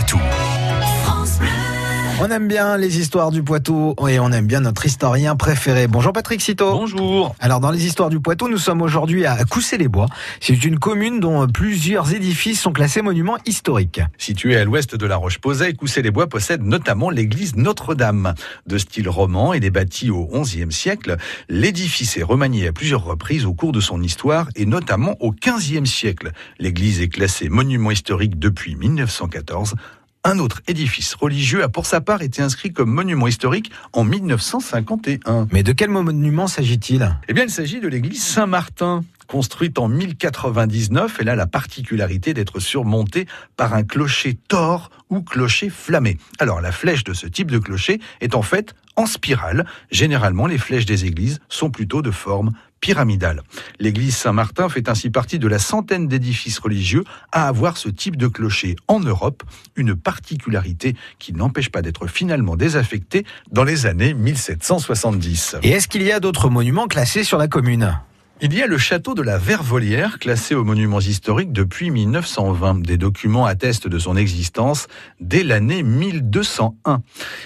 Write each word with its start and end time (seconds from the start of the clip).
Poitou. 0.00 0.29
On 2.22 2.28
aime 2.28 2.48
bien 2.48 2.76
les 2.76 2.98
histoires 2.98 3.30
du 3.30 3.42
Poitou 3.42 3.94
et 4.06 4.20
on 4.20 4.30
aime 4.30 4.46
bien 4.46 4.60
notre 4.60 4.84
historien 4.84 5.36
préféré. 5.36 5.86
Bonjour 5.86 6.12
Patrick 6.12 6.42
Citeau. 6.42 6.70
Bonjour. 6.72 7.34
Alors 7.40 7.60
dans 7.60 7.70
les 7.70 7.86
histoires 7.86 8.10
du 8.10 8.20
Poitou, 8.20 8.46
nous 8.50 8.58
sommes 8.58 8.82
aujourd'hui 8.82 9.24
à 9.24 9.42
Coussé-les-Bois. 9.46 10.04
C'est 10.38 10.62
une 10.66 10.78
commune 10.78 11.20
dont 11.20 11.46
plusieurs 11.48 12.12
édifices 12.12 12.60
sont 12.60 12.72
classés 12.72 13.00
monuments 13.00 13.38
historiques. 13.46 14.02
Situé 14.18 14.58
à 14.58 14.66
l'ouest 14.66 14.94
de 14.94 15.06
la 15.06 15.16
Roche-Posay, 15.16 15.72
Coussé-les-Bois 15.72 16.26
possède 16.26 16.62
notamment 16.62 17.08
l'église 17.08 17.56
Notre-Dame. 17.56 18.34
De 18.66 18.76
style 18.76 19.08
roman, 19.08 19.54
et 19.54 19.56
est 19.56 19.70
bâti 19.70 20.10
au 20.10 20.26
XIe 20.26 20.70
siècle. 20.70 21.16
L'édifice 21.48 22.18
est 22.18 22.22
remanié 22.22 22.68
à 22.68 22.72
plusieurs 22.72 23.02
reprises 23.02 23.46
au 23.46 23.54
cours 23.54 23.72
de 23.72 23.80
son 23.80 24.02
histoire 24.02 24.46
et 24.56 24.66
notamment 24.66 25.16
au 25.20 25.32
XVe 25.32 25.86
siècle. 25.86 26.32
L'église 26.58 27.00
est 27.00 27.08
classée 27.08 27.48
monument 27.48 27.90
historique 27.90 28.38
depuis 28.38 28.76
1914 28.76 29.74
un 30.24 30.38
autre 30.38 30.60
édifice 30.66 31.14
religieux 31.14 31.62
a 31.62 31.68
pour 31.68 31.86
sa 31.86 32.00
part 32.00 32.22
été 32.22 32.42
inscrit 32.42 32.72
comme 32.72 32.90
monument 32.90 33.26
historique 33.26 33.70
en 33.92 34.04
1951. 34.04 35.48
Mais 35.52 35.62
de 35.62 35.72
quel 35.72 35.90
monument 35.90 36.46
s'agit-il? 36.46 37.16
Eh 37.28 37.32
bien, 37.32 37.44
il 37.44 37.50
s'agit 37.50 37.80
de 37.80 37.88
l'église 37.88 38.22
Saint-Martin, 38.22 39.04
construite 39.26 39.78
en 39.78 39.88
1099. 39.88 41.16
Elle 41.20 41.28
a 41.30 41.36
la 41.36 41.46
particularité 41.46 42.34
d'être 42.34 42.60
surmontée 42.60 43.26
par 43.56 43.72
un 43.74 43.82
clocher 43.82 44.34
tord 44.48 44.90
ou 45.08 45.22
clocher 45.22 45.70
flammé. 45.70 46.18
Alors, 46.38 46.60
la 46.60 46.72
flèche 46.72 47.04
de 47.04 47.14
ce 47.14 47.26
type 47.26 47.50
de 47.50 47.58
clocher 47.58 48.00
est 48.20 48.34
en 48.34 48.42
fait 48.42 48.74
en 48.96 49.06
spirale. 49.06 49.64
Généralement, 49.90 50.46
les 50.46 50.58
flèches 50.58 50.86
des 50.86 51.06
églises 51.06 51.38
sont 51.48 51.70
plutôt 51.70 52.02
de 52.02 52.10
forme 52.10 52.52
pyramidale. 52.80 53.42
L'église 53.78 54.16
Saint-Martin 54.16 54.68
fait 54.68 54.88
ainsi 54.88 55.10
partie 55.10 55.38
de 55.38 55.48
la 55.48 55.58
centaine 55.58 56.08
d'édifices 56.08 56.58
religieux 56.58 57.04
à 57.32 57.48
avoir 57.48 57.76
ce 57.76 57.88
type 57.88 58.16
de 58.16 58.26
clocher 58.26 58.76
en 58.88 59.00
Europe, 59.00 59.42
une 59.76 59.94
particularité 59.94 60.96
qui 61.18 61.32
n'empêche 61.32 61.70
pas 61.70 61.82
d'être 61.82 62.06
finalement 62.06 62.56
désaffectée 62.56 63.24
dans 63.50 63.64
les 63.64 63.86
années 63.86 64.14
1770. 64.14 65.56
Et 65.62 65.70
est-ce 65.70 65.88
qu'il 65.88 66.02
y 66.02 66.12
a 66.12 66.20
d'autres 66.20 66.50
monuments 66.50 66.88
classés 66.88 67.24
sur 67.24 67.38
la 67.38 67.48
commune? 67.48 67.98
Il 68.42 68.54
y 68.54 68.62
a 68.62 68.66
le 68.66 68.78
château 68.78 69.12
de 69.12 69.20
la 69.20 69.36
Vervolière, 69.36 70.18
classé 70.18 70.54
aux 70.54 70.64
monuments 70.64 71.00
historiques 71.00 71.52
depuis 71.52 71.90
1920. 71.90 72.80
Des 72.80 72.96
documents 72.96 73.44
attestent 73.44 73.86
de 73.86 73.98
son 73.98 74.16
existence 74.16 74.86
dès 75.20 75.42
l'année 75.42 75.82
1201. 75.82 77.02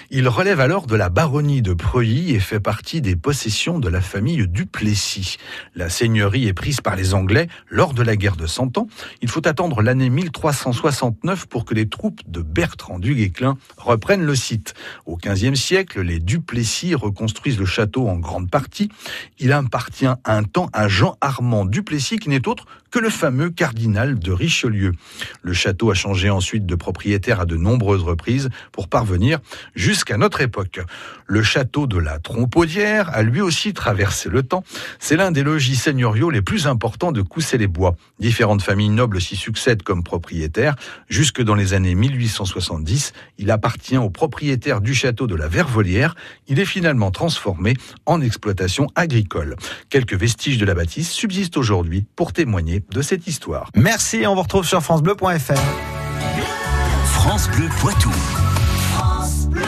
Il 0.09 0.29
relève 0.29 0.61
alors 0.61 0.87
de 0.87 0.95
la 0.95 1.09
baronnie 1.09 1.61
de 1.61 1.73
Preuilly 1.73 2.33
et 2.33 2.39
fait 2.39 2.61
partie 2.61 3.01
des 3.01 3.17
possessions 3.17 3.77
de 3.77 3.89
la 3.89 3.99
famille 3.99 4.47
Duplessis. 4.47 5.35
La 5.75 5.89
seigneurie 5.89 6.47
est 6.47 6.53
prise 6.53 6.79
par 6.79 6.95
les 6.95 7.13
Anglais 7.13 7.49
lors 7.69 7.93
de 7.93 8.01
la 8.01 8.15
guerre 8.15 8.37
de 8.37 8.47
Cent 8.47 8.77
Ans. 8.77 8.87
Il 9.21 9.29
faut 9.29 9.45
attendre 9.45 9.81
l'année 9.81 10.09
1369 10.09 11.47
pour 11.47 11.65
que 11.65 11.73
les 11.73 11.89
troupes 11.89 12.21
de 12.25 12.41
Bertrand 12.41 12.99
du 12.99 13.15
Guesclin 13.15 13.57
reprennent 13.75 14.25
le 14.25 14.35
site. 14.35 14.73
Au 15.05 15.17
XVe 15.17 15.55
siècle, 15.55 16.01
les 16.01 16.19
Duplessis 16.19 16.95
reconstruisent 16.95 17.59
le 17.59 17.65
château 17.65 18.07
en 18.07 18.15
grande 18.15 18.49
partie. 18.49 18.89
Il 19.39 19.51
appartient 19.51 20.07
un 20.23 20.43
temps 20.43 20.69
à 20.71 20.84
Jean 20.87 21.17
Armand 21.21 21.65
Duplessis, 21.65 22.17
qui 22.17 22.29
n'est 22.29 22.47
autre 22.47 22.65
que 22.91 22.99
le 22.99 23.09
fameux 23.09 23.49
cardinal 23.49 24.17
de 24.19 24.31
Richelieu. 24.31 24.93
Le 25.41 25.53
château 25.53 25.91
a 25.91 25.93
changé 25.93 26.29
ensuite 26.29 26.65
de 26.65 26.75
propriétaire 26.75 27.41
à 27.41 27.45
de 27.45 27.57
nombreuses 27.57 28.03
reprises 28.03 28.49
pour 28.71 28.87
parvenir 28.87 29.39
jusqu'à 29.75 30.17
notre 30.17 30.39
époque. 30.39 30.79
Le 31.25 31.43
château 31.43 31.87
de 31.87 31.97
la 31.97 32.19
Trompaudière 32.19 33.09
a 33.13 33.21
lui 33.23 33.41
aussi 33.41 33.73
traversé 33.73 34.29
le 34.29 34.43
temps. 34.43 34.63
C'est 34.99 35.17
l'un 35.17 35.31
des 35.31 35.43
logis 35.43 35.75
seigneuriaux 35.75 36.29
les 36.29 36.41
plus 36.41 36.67
importants 36.67 37.11
de 37.11 37.21
Coussé-les-Bois. 37.21 37.95
Différentes 38.19 38.61
familles 38.61 38.89
nobles 38.89 39.19
s'y 39.19 39.35
succèdent 39.35 39.83
comme 39.83 40.03
propriétaires. 40.03 40.75
Jusque 41.09 41.41
dans 41.41 41.55
les 41.55 41.73
années 41.73 41.95
1870, 41.95 43.11
il 43.39 43.51
appartient 43.51 43.97
au 43.97 44.09
propriétaire 44.09 44.79
du 44.79 44.93
château 44.93 45.27
de 45.27 45.35
la 45.35 45.47
Vervolière. 45.47 46.15
Il 46.47 46.59
est 46.59 46.65
finalement 46.65 47.11
transformé 47.11 47.73
en 48.05 48.21
exploitation 48.21 48.87
agricole. 48.95 49.55
Quelques 49.89 50.15
vestiges 50.15 50.57
de 50.57 50.65
la 50.65 50.74
bâtisse 50.75 51.11
subsistent 51.11 51.57
aujourd'hui 51.57 52.05
pour 52.15 52.33
témoigner 52.33 52.83
de 52.91 53.01
cette 53.01 53.25
histoire. 53.27 53.69
Merci, 53.75 54.25
on 54.27 54.35
vous 54.35 54.43
retrouve 54.43 54.65
sur 54.65 54.81
francebleu.fr. 54.81 55.53
France 57.05 57.49
Bleu. 57.49 57.69